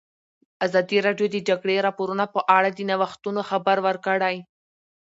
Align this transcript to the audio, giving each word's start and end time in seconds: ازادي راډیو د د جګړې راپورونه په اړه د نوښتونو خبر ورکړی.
ازادي 0.65 0.97
راډیو 1.07 1.27
د 1.29 1.33
د 1.33 1.37
جګړې 1.49 1.75
راپورونه 1.87 2.25
په 2.35 2.39
اړه 2.57 2.69
د 2.73 2.79
نوښتونو 2.89 3.41
خبر 3.49 3.77
ورکړی. 3.87 4.37